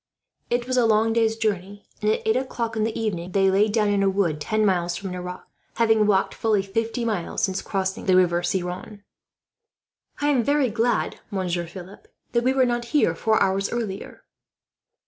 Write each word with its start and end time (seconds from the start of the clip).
It 0.49 0.65
was 0.65 0.77
a 0.77 0.87
long 0.87 1.13
day's 1.13 1.35
journey, 1.37 1.85
and 2.01 2.09
at 2.09 2.27
eight 2.27 2.35
o'clock 2.35 2.75
in 2.75 2.83
the 2.85 2.99
evening 2.99 3.33
they 3.33 3.51
lay 3.51 3.67
down 3.67 3.89
in 3.89 4.01
a 4.01 4.09
wood, 4.09 4.41
ten 4.41 4.65
miles 4.65 4.95
from 4.97 5.11
Nerac; 5.11 5.43
having 5.75 6.07
walked 6.07 6.33
fully 6.33 6.63
fifty 6.63 7.05
miles 7.05 7.43
since 7.43 7.61
crossing 7.61 8.07
the 8.07 8.15
river 8.15 8.41
Ciron. 8.41 9.03
"I 10.19 10.29
am 10.29 10.41
very 10.43 10.71
glad, 10.71 11.19
Monsieur 11.29 11.67
Philip, 11.67 12.07
that 12.31 12.43
we 12.43 12.51
were 12.51 12.65
not 12.65 12.85
here 12.95 13.13
four 13.13 13.39
hours 13.43 13.71
earlier." 13.71 14.23